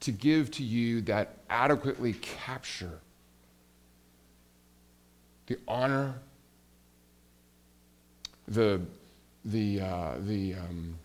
[0.00, 2.98] to give to you that adequately capture
[5.46, 6.14] the honor,
[8.46, 8.80] the,
[9.44, 10.96] the, uh, the, um,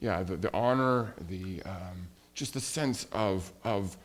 [0.00, 3.96] yeah, the, the honor, the, um, just the sense of, of,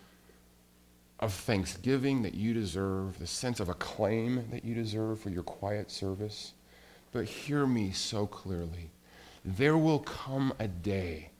[1.19, 5.89] of thanksgiving that you deserve, the sense of acclaim that you deserve for your quiet
[5.89, 6.54] service.
[7.12, 8.91] But hear me so clearly.
[9.43, 11.32] There will come a day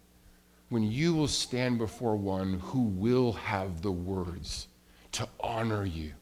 [0.70, 4.68] when you will stand before one who will have the words
[5.14, 6.14] to honor you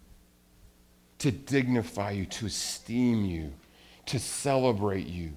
[1.19, 3.53] to dignify you, to esteem you,
[4.05, 5.33] to celebrate you.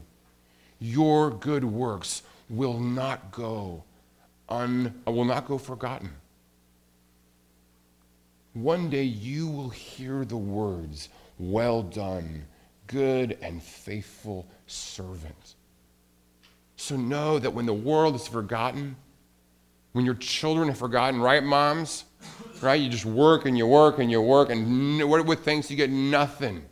[0.78, 3.84] Your good works will not go
[4.48, 6.10] un, uh, will not go forgotten.
[8.52, 12.44] One day you will hear the words, Well done,
[12.90, 15.54] good and faithful servant.
[16.76, 18.96] So know that when the world is forgotten,
[19.92, 22.04] when your children are forgotten, right, moms?
[22.60, 22.80] Right?
[22.80, 26.64] You just work and you work and you work, and with things you get nothing.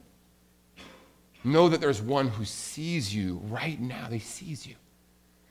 [1.44, 4.09] Know that there's one who sees you right now.
[4.09, 4.74] He sees you.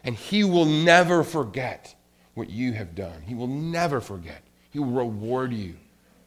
[0.04, 1.96] And He will never forget
[2.34, 3.22] what you have done.
[3.26, 4.42] He will never forget.
[4.70, 5.76] He will reward you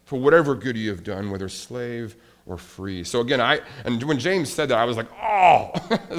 [0.04, 2.16] for whatever good you have done, whether slave
[2.50, 3.04] or free.
[3.04, 5.70] So again, I and when James said that, I was like, oh,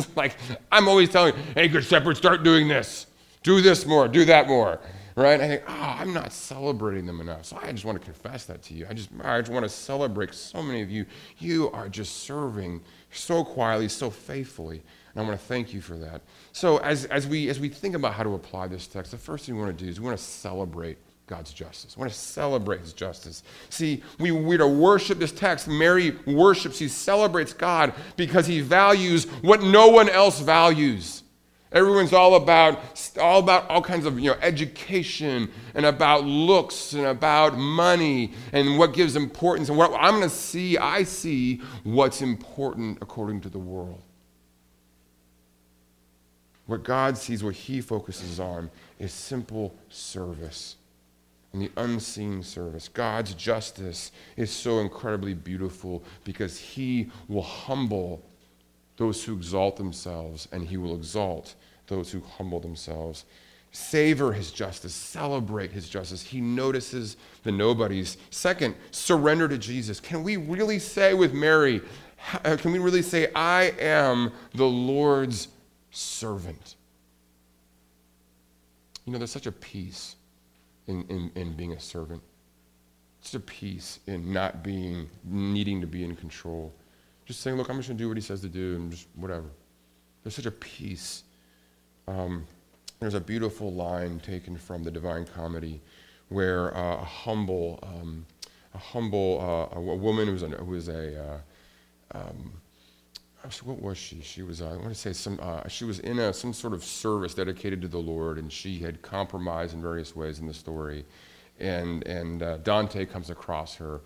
[0.15, 0.38] like
[0.72, 3.08] I'm always telling, hey, good shepherd, start doing this,
[3.44, 4.80] do this more, do that more,
[5.15, 5.41] right?
[5.41, 7.46] I think, oh, I'm not celebrating them enough.
[7.46, 8.88] So I just want to confess that to you.
[8.89, 11.06] I just, I just want to celebrate so many of you.
[11.38, 14.82] You are just serving so quietly, so faithfully,
[15.13, 16.22] and I want to thank you for that.
[16.54, 19.46] So as as we as we think about how to apply this text, the first
[19.46, 20.98] thing we want to do is we want to celebrate
[21.32, 21.96] God's justice.
[21.96, 23.44] We want to celebrate his justice.
[23.70, 25.65] See, we, we're to worship this text.
[25.65, 31.24] Mary worships, he celebrates God because he values what no one else values.
[31.72, 37.06] Everyone's all about all about all kinds of you know education and about looks and
[37.06, 42.22] about money and what gives importance and what I'm going to see I see what's
[42.22, 44.02] important according to the world.
[46.65, 50.76] What God sees what he focuses on is simple service
[51.54, 52.88] and the unseen service.
[52.88, 58.22] God's justice is so incredibly beautiful because He will humble
[58.98, 61.56] those who exalt themselves, and He will exalt
[61.88, 63.26] those who humble themselves.
[63.74, 66.22] Savor His justice, celebrate His justice.
[66.22, 68.18] He notices the nobodies.
[68.30, 70.00] Second, surrender to Jesus.
[70.00, 71.82] Can we really say with Mary,
[72.46, 75.50] uh, can we really say, I am the Lord's
[75.90, 76.76] servant?
[79.06, 80.16] You know, there's such a peace
[80.88, 82.22] in, in, in being a servant.
[83.22, 86.74] It's a peace in not being, needing to be in control.
[87.26, 89.08] Just saying, look, I'm just going to do what he says to do and just
[89.15, 89.46] whatever.
[90.24, 91.24] There's such a peace.
[92.08, 92.46] Um,
[93.00, 95.82] there's a beautiful line taken from the Divine Comedy
[96.30, 98.26] where uh, a humble, um,
[98.74, 101.38] a humble, uh, a, woman who was, who was a, uh,
[102.17, 102.54] um,
[103.64, 104.22] what was she?
[104.22, 106.74] She was, uh, I want to say, some, uh, she was in a, some sort
[106.74, 110.54] of service dedicated to the Lord, and she had compromised in various ways in the
[110.54, 111.06] story.
[111.60, 114.02] And, and uh, Dante comes across her,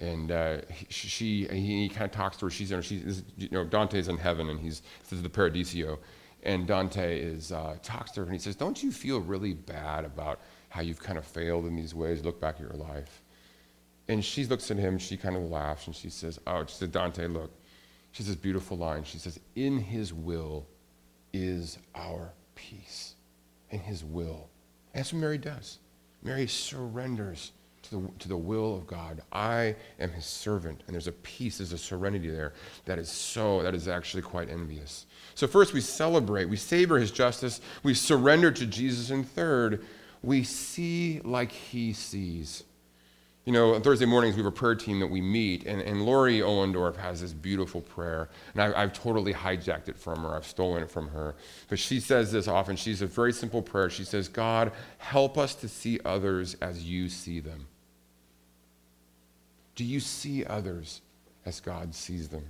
[0.00, 2.50] and uh, he, she, he, he kind of talks to her.
[2.50, 5.98] She's in, she's, you know, Dante's in heaven, and he's, this is the Paradiso.
[6.42, 10.04] And Dante is, uh, talks to her, and he says, Don't you feel really bad
[10.04, 10.40] about
[10.70, 12.24] how you've kind of failed in these ways?
[12.24, 13.22] Look back at your life.
[14.08, 16.90] And she looks at him, she kind of laughs, and she says, Oh, she said,
[16.90, 17.52] Dante, look,
[18.12, 19.04] she says, beautiful line.
[19.04, 20.66] She says, In his will
[21.32, 23.14] is our peace.
[23.70, 24.50] In his will.
[24.92, 25.78] And that's what Mary does.
[26.22, 27.52] Mary surrenders
[27.84, 29.22] to the, to the will of God.
[29.32, 30.82] I am his servant.
[30.86, 32.52] And there's a peace, there's a serenity there
[32.84, 35.06] that is so, that is actually quite envious.
[35.34, 39.10] So, first, we celebrate, we savor his justice, we surrender to Jesus.
[39.10, 39.84] And third,
[40.22, 42.64] we see like he sees.
[43.44, 46.06] You know, on Thursday mornings, we have a prayer team that we meet, and, and
[46.06, 48.28] Lori Ohlendorf has this beautiful prayer.
[48.54, 51.34] And I, have totally hijacked it from her, I've stolen it from her.
[51.68, 52.76] But she says this often.
[52.76, 53.90] She's a very simple prayer.
[53.90, 57.66] She says, God, help us to see others as you see them.
[59.74, 61.00] Do you see others
[61.44, 62.44] as God sees them?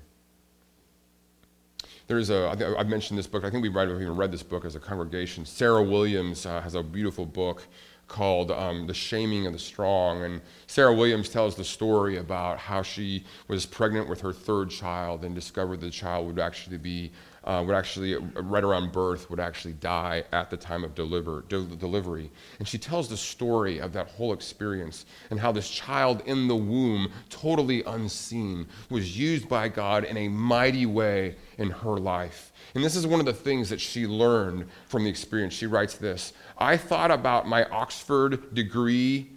[2.07, 4.67] There's a, I've mentioned this book, I think we might have even read this book
[4.67, 5.47] as a congregation.
[5.47, 7.67] Sarah Williams uh, has a beautiful book
[8.13, 10.23] called um, The Shaming of the Strong.
[10.23, 15.25] And Sarah Williams tells the story about how she was pregnant with her third child
[15.25, 17.11] and discovered the child would actually be,
[17.45, 21.65] uh, would actually, right around birth, would actually die at the time of deliver, de-
[21.65, 22.31] delivery.
[22.59, 26.57] And she tells the story of that whole experience and how this child in the
[26.57, 32.53] womb, totally unseen, was used by God in a mighty way in her life.
[32.75, 35.55] And this is one of the things that she learned from the experience.
[35.55, 39.31] She writes this I thought about my Oxford degree.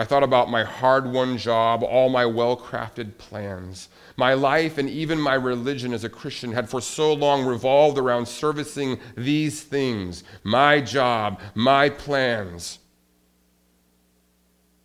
[0.00, 3.90] I thought about my hard won job, all my well crafted plans.
[4.16, 8.26] My life and even my religion as a Christian had for so long revolved around
[8.26, 12.78] servicing these things my job, my plans.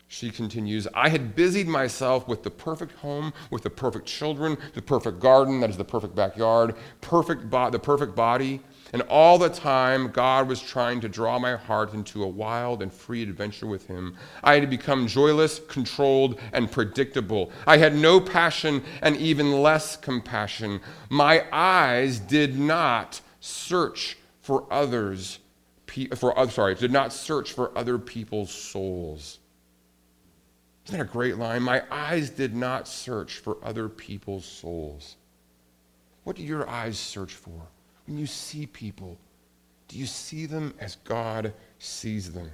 [0.09, 4.81] She continues, I had busied myself with the perfect home, with the perfect children, the
[4.81, 8.59] perfect garden, that is the perfect backyard, perfect bo- the perfect body.
[8.95, 12.93] And all the time, God was trying to draw my heart into a wild and
[12.93, 14.15] free adventure with Him.
[14.41, 17.51] I had become joyless, controlled, and predictable.
[17.67, 20.79] I had no passion and even less compassion.
[21.09, 25.39] My eyes did not search for others,
[26.15, 29.39] for, sorry, did not search for other people's souls.
[30.85, 31.63] Isn't that a great line?
[31.63, 35.17] My eyes did not search for other people's souls.
[36.23, 37.67] What do your eyes search for?
[38.05, 39.17] When you see people,
[39.87, 42.51] do you see them as God sees them?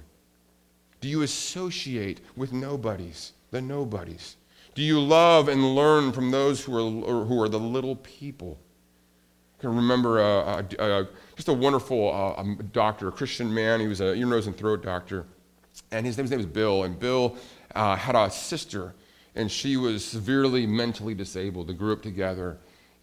[1.00, 4.36] Do you associate with nobodies, the nobodies?
[4.74, 8.58] Do you love and learn from those who are, who are the little people?
[9.58, 13.80] I can remember a, a, a, just a wonderful uh, a doctor, a Christian man.
[13.80, 15.26] He was an ear, nose, and throat doctor.
[15.90, 16.84] And his name, his name was Bill.
[16.84, 17.36] And Bill
[17.74, 18.94] uh, had a sister,
[19.34, 21.68] and she was severely mentally disabled.
[21.68, 22.58] They grew up together.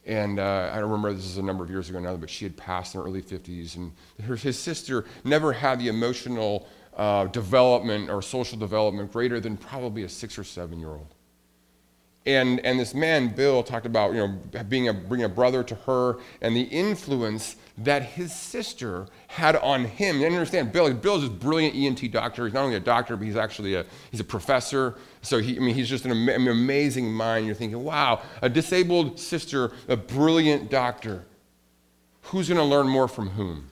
[0.09, 2.43] And uh, I don't remember, this is a number of years ago now, but she
[2.43, 3.75] had passed in her early 50s.
[3.75, 3.91] And
[4.25, 10.01] her, his sister never had the emotional uh, development or social development greater than probably
[10.01, 11.13] a six or seven year old.
[12.29, 15.73] And, and this man, Bill, talked about you know, being a, bringing a brother to
[15.73, 20.19] her and the influence that his sister had on him.
[20.19, 22.45] You understand, Bill, Bill's this brilliant ENT doctor.
[22.45, 24.95] He's not only a doctor, but he's actually a, he's a professor.
[25.23, 27.47] So he, I mean, he's just an, an amazing mind.
[27.47, 31.25] You're thinking, wow, a disabled sister, a brilliant doctor.
[32.23, 33.71] Who's going to learn more from whom?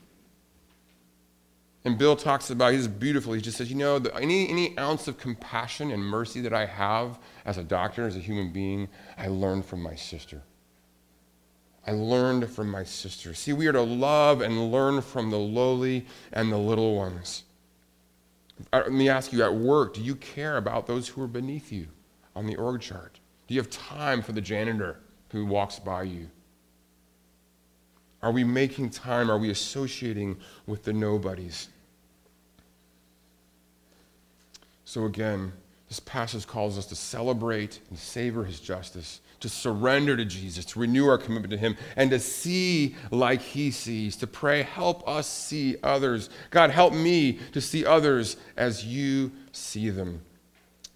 [1.87, 3.31] And Bill talks about, he's beautiful.
[3.31, 6.65] He just says, you know, the, any, any ounce of compassion and mercy that I
[6.65, 10.41] have as a doctor, as a human being, I learned from my sister.
[11.85, 13.33] I learned from my sister.
[13.33, 17.45] See, we are to love and learn from the lowly and the little ones.
[18.73, 21.71] Uh, let me ask you at work, do you care about those who are beneath
[21.71, 21.87] you
[22.35, 23.17] on the org chart?
[23.47, 24.99] Do you have time for the janitor
[25.31, 26.29] who walks by you?
[28.21, 29.31] Are we making time?
[29.31, 30.35] Are we associating
[30.65, 31.69] with the nobodies?
[34.87, 35.51] So, again,
[35.89, 40.79] this passage calls us to celebrate and savor his justice, to surrender to Jesus, to
[40.79, 45.27] renew our commitment to him, and to see like he sees, to pray, help us
[45.27, 46.29] see others.
[46.51, 50.21] God, help me to see others as you see them.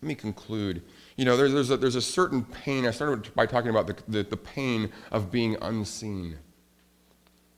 [0.01, 0.83] Let me conclude.
[1.17, 2.85] You know, there's, there's, a, there's a certain pain.
[2.85, 6.37] I started by talking about the, the, the pain of being unseen.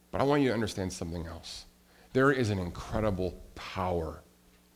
[0.09, 1.65] But I want you to understand something else.
[2.13, 4.23] There is an incredible power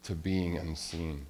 [0.04, 1.26] to being unseen.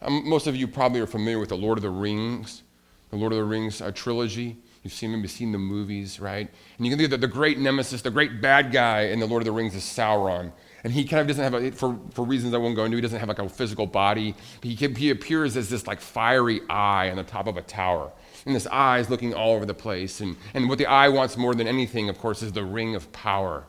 [0.00, 2.62] Um, most of you probably are familiar with the Lord of the Rings,
[3.10, 4.56] the Lord of the Rings uh, trilogy.
[4.84, 6.48] You've seen them, you've seen the movies, right?
[6.76, 9.42] And you can think that the great nemesis, the great bad guy in the Lord
[9.42, 10.52] of the Rings is Sauron.
[10.84, 13.00] And he kind of doesn't have, a, for, for reasons I won't go into, he
[13.00, 14.36] doesn't have like a physical body.
[14.62, 18.12] He, he appears as this like fiery eye on the top of a tower.
[18.46, 20.20] And this eye is looking all over the place.
[20.20, 23.10] And, and what the eye wants more than anything, of course, is the ring of
[23.12, 23.64] power.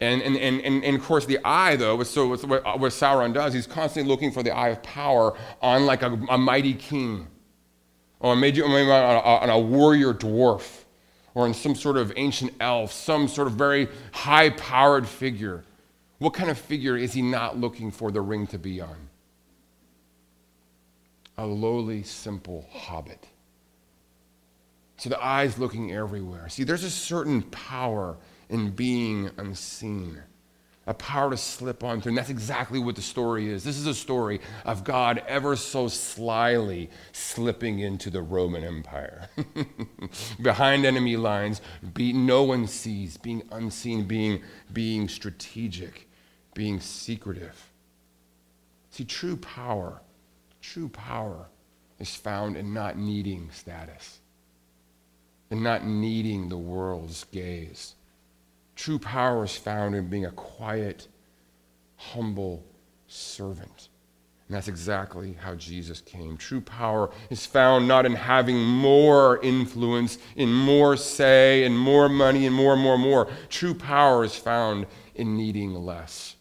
[0.00, 3.54] And, and, and, and, of course, the eye, though, so what, uh, what Sauron does,
[3.54, 7.28] he's constantly looking for the eye of power on like a, a mighty king,
[8.18, 10.82] or maybe on a warrior dwarf,
[11.34, 15.64] or in some sort of ancient elf, some sort of very high powered figure.
[16.18, 18.96] What kind of figure is he not looking for the ring to be on?
[21.38, 23.26] A lowly, simple hobbit.
[24.96, 26.48] So the eye's looking everywhere.
[26.48, 28.16] See, there's a certain power
[28.48, 30.22] in being unseen,
[30.86, 32.10] a power to slip on through.
[32.10, 33.64] And that's exactly what the story is.
[33.64, 39.28] This is a story of God ever so slyly slipping into the Roman Empire.
[40.42, 41.60] Behind enemy lines,
[41.94, 44.42] be, no one sees, being unseen, being,
[44.72, 46.08] being strategic,
[46.54, 47.72] being secretive.
[48.90, 50.02] See, true power,
[50.60, 51.46] true power
[51.98, 54.20] is found in not needing status,
[55.50, 57.94] in not needing the world's gaze
[58.76, 61.08] True power is found in being a quiet,
[61.96, 62.64] humble
[63.06, 63.88] servant.
[64.48, 66.36] And that's exactly how Jesus came.
[66.36, 72.46] True power is found not in having more influence, in more say, and more money,
[72.46, 73.28] and more and more and more.
[73.48, 76.36] True power is found in needing less.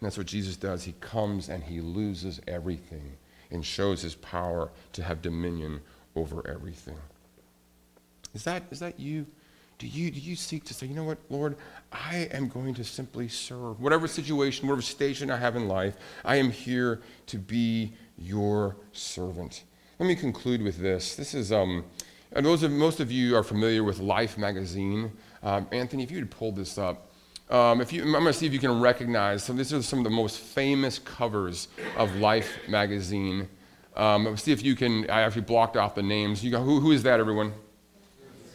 [0.00, 0.84] And that's what Jesus does.
[0.84, 3.16] He comes and he loses everything
[3.50, 5.80] and shows his power to have dominion
[6.16, 6.98] over everything.
[8.34, 9.26] Is that, is that you?
[9.78, 11.56] Do you, do you seek to say, you know what, Lord,
[11.92, 13.80] I am going to simply serve.
[13.80, 19.62] Whatever situation, whatever station I have in life, I am here to be your servant.
[20.00, 21.14] Let me conclude with this.
[21.14, 21.84] This is, um,
[22.32, 25.12] and those of, most of you are familiar with Life magazine.
[25.44, 27.12] Um, Anthony, if you would pull this up.
[27.48, 29.56] Um, if you, I'm going to see if you can recognize some.
[29.56, 33.48] These are some of the most famous covers of Life magazine.
[33.96, 35.08] Um, see if you can.
[35.08, 36.44] I actually blocked off the names.
[36.44, 37.52] You go, who, who is that, everyone?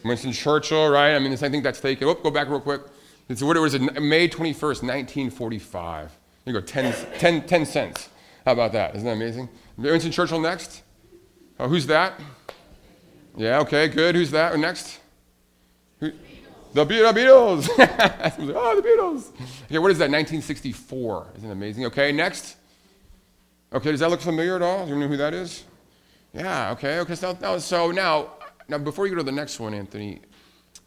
[0.04, 1.14] Winston Churchill, right?
[1.14, 2.06] I mean, I think that's taken.
[2.06, 2.82] Oh, go back real quick.
[3.28, 3.80] It's, what it was it?
[3.80, 6.12] May 21st, 1945.
[6.44, 8.10] You go, 10, 10, 10 cents.
[8.44, 8.94] How about that?
[8.94, 9.48] Isn't that amazing?
[9.78, 10.82] Winston Churchill next.
[11.58, 12.20] Oh, who's that?
[13.36, 14.14] Yeah, okay, good.
[14.14, 15.00] Who's that next?
[16.00, 16.12] Who?
[16.74, 17.68] The Beatles.
[17.78, 19.30] oh, the Beatles.
[19.64, 20.10] Okay, what is that?
[20.10, 21.28] 1964.
[21.38, 21.86] Isn't amazing?
[21.86, 22.56] Okay, next.
[23.72, 24.84] Okay, does that look familiar at all?
[24.84, 25.64] Do you know who that is?
[26.32, 27.14] Yeah, okay, okay.
[27.14, 28.30] So so now
[28.68, 30.20] now, before you go to the next one, Anthony,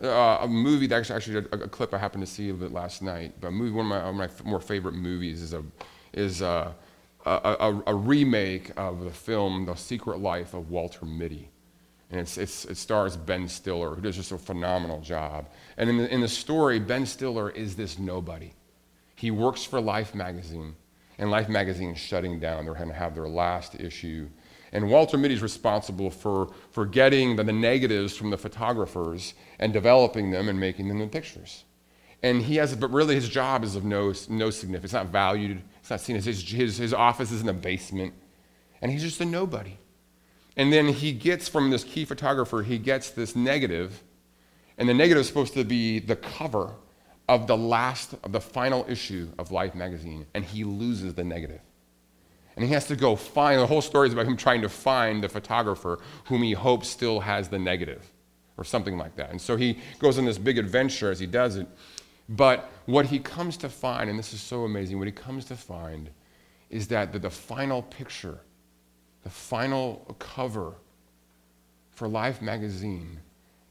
[0.02, 2.72] uh, a movie that actually, actually a, a, clip I happened to see a bit
[2.72, 3.34] last night.
[3.40, 5.64] But a movie, one of my, one of my more favorite movies is a
[6.14, 6.76] is a,
[7.26, 11.50] a, a, remake of the film The Secret Life of Walter Mitty.
[12.10, 15.50] And it's, it's, it stars Ben Stiller, who does just a phenomenal job.
[15.78, 18.54] And in the, in the story, Ben Stiller is this nobody.
[19.16, 20.76] He works for Life magazine,
[21.18, 22.66] and Life magazine is shutting down.
[22.66, 24.30] They're going to have their last issue.
[24.72, 29.72] And Walter Mitty is responsible for, for getting the, the negatives from the photographers and
[29.72, 31.64] developing them and making them in pictures.
[32.24, 34.86] And he has, but really his job is of no, no significance.
[34.86, 35.62] It's not valued.
[35.80, 38.14] It's not seen as his, his, his office is in the basement.
[38.82, 39.78] And he's just a nobody.
[40.58, 44.04] And then he gets from this key photographer, he gets this negative,
[44.78, 46.74] and the negative is supposed to be the cover
[47.30, 51.62] of the last, of the final issue of Life magazine, and he loses the negative.
[52.58, 55.24] And he has to go find, the whole story is about him trying to find
[55.24, 58.12] the photographer whom he hopes still has the negative,
[58.58, 59.30] or something like that.
[59.30, 61.68] And so he goes on this big adventure as he does it.
[62.28, 65.56] But what he comes to find, and this is so amazing, what he comes to
[65.56, 66.10] find
[66.72, 68.40] is that the, the final picture
[69.24, 70.74] the final cover
[71.92, 73.20] for Life magazine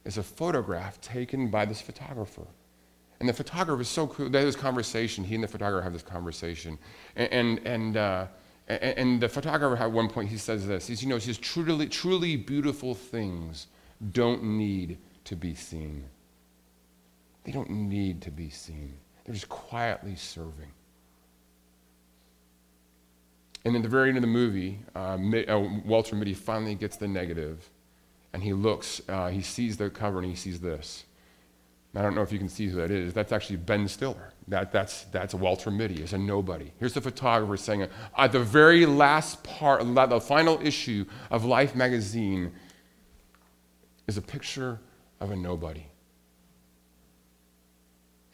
[0.05, 2.47] is a photograph taken by this photographer.
[3.21, 4.29] And the photographer is so cool.
[4.29, 5.25] They have this conversation.
[5.25, 6.79] He and the photographer have this conversation.
[7.17, 8.27] And, and, and, uh,
[8.69, 10.87] and the photographer at one point, he says this.
[10.87, 13.69] He's, you know, he says, truly, truly beautiful things
[14.13, 16.05] don't need to be seen.
[17.45, 18.95] They don't need to be seen.
[19.25, 20.73] They're just quietly serving.
[23.65, 27.09] And at the very end of the movie, uh, uh, Walter Mitty finally gets the
[27.09, 27.69] negative,
[28.33, 31.05] and he looks, uh, he sees the cover, and he sees this.
[31.97, 33.15] I don't know if you can see who that is.
[33.15, 34.33] That's actually Ben Stiller.
[34.49, 36.71] That, that's, that's Walter Mitty, is a nobody.
[36.79, 42.53] Here's the photographer saying, at the very last part, the final issue of Life magazine
[44.07, 44.79] is a picture
[45.21, 45.87] of a nobody.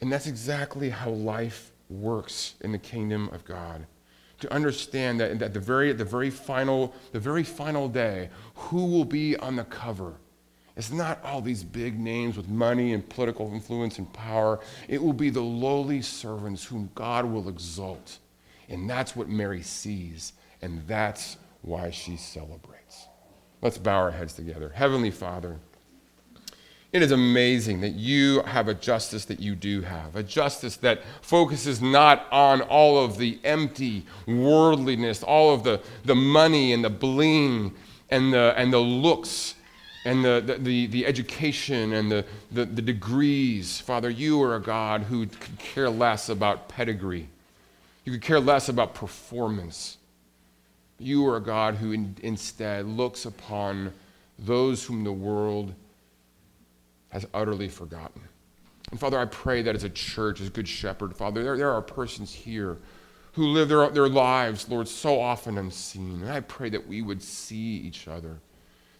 [0.01, 3.87] And that's exactly how life works in the kingdom of God
[4.41, 9.05] to understand that at the very, the very final, the very final day, who will
[9.05, 10.15] be on the cover?
[10.75, 14.59] It's not all these big names with money and political influence and power.
[14.87, 18.17] It will be the lowly servants whom God will exalt.
[18.69, 23.07] And that's what Mary sees, and that's why she celebrates.
[23.61, 24.71] Let's bow our heads together.
[24.73, 25.59] Heavenly Father,
[26.91, 31.01] it is amazing that you have a justice that you do have, a justice that
[31.21, 36.89] focuses not on all of the empty worldliness, all of the, the money and the
[36.89, 37.73] bling
[38.09, 39.55] and the, and the looks
[40.05, 43.79] and the, the, the, education and the, the, the degrees.
[43.79, 47.29] Father, you are a God who could care less about pedigree,
[48.05, 49.97] you could care less about performance.
[50.99, 53.91] You are a God who in, instead looks upon
[54.39, 55.73] those whom the world
[57.09, 58.21] has utterly forgotten.
[58.91, 61.81] And Father, I pray that as a church, as Good Shepherd, Father, there, there are
[61.81, 62.77] persons here
[63.33, 66.21] who live their, their lives, Lord, so often unseen.
[66.21, 68.37] And I pray that we would see each other.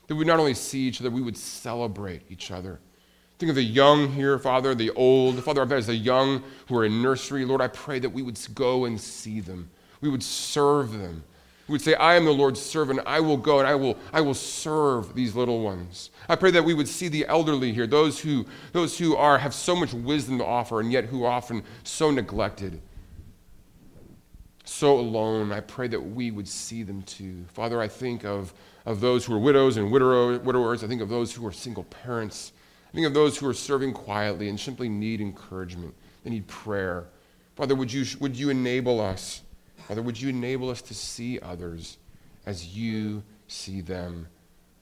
[0.08, 2.80] That we not only see each other, we would celebrate each other.
[3.39, 5.43] Think of the young here, Father, the old.
[5.43, 8.86] Father, as the young who are in nursery, Lord, I pray that we would go
[8.86, 9.70] and see them.
[10.01, 11.24] We would serve them
[11.68, 12.99] we would say, I am the Lord's servant.
[13.06, 16.10] I will go and I will, I will serve these little ones.
[16.28, 19.54] I pray that we would see the elderly here, those who, those who are, have
[19.54, 22.82] so much wisdom to offer and yet who are often so neglected,
[24.64, 25.51] so alone.
[25.51, 27.45] I pray that we would see them too.
[27.53, 28.53] Father, I think of,
[28.86, 30.84] of those who are widows and widower, widowers.
[30.84, 32.53] I think of those who are single parents.
[32.89, 35.93] I think of those who are serving quietly and simply need encouragement.
[36.24, 37.07] They need prayer.
[37.55, 39.41] Father, would you, would you enable us?
[39.88, 41.97] Father, would you enable us to see others
[42.45, 44.28] as you see them?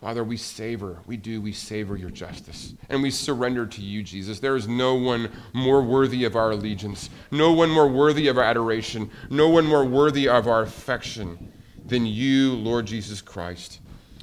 [0.01, 2.73] Father, we savor, we do, we savor your justice.
[2.89, 4.39] And we surrender to you, Jesus.
[4.39, 8.43] There is no one more worthy of our allegiance, no one more worthy of our
[8.43, 11.53] adoration, no one more worthy of our affection
[11.85, 13.79] than you, Lord Jesus Christ.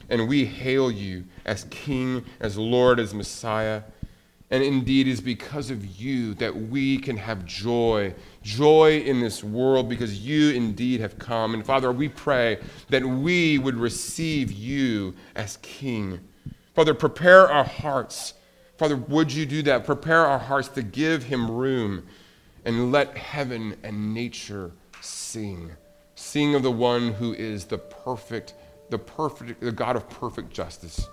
[0.09, 3.83] And we hail you as King, as Lord, as Messiah.
[4.51, 8.15] And indeed, it is because of you that we can have joy
[8.49, 11.53] joy in this world because you indeed have come.
[11.53, 16.21] And Father, we pray that we would receive you as King.
[16.75, 18.33] Father, prepare our hearts.
[18.79, 19.85] Father, would you do that?
[19.85, 22.07] Prepare our hearts to give him room
[22.65, 24.73] and let heaven and nature
[25.03, 25.71] sing.
[26.15, 28.55] Sing of the one who is the perfect,
[28.89, 31.07] the perfect, the God of perfect justice